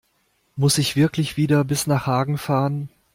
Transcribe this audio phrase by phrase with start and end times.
[0.55, 2.89] Muss ich wirklich wieder bis nach Hagen fahren?